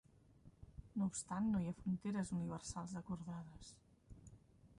[1.01, 3.71] No obstant, no hi ha fronteres universals acordades.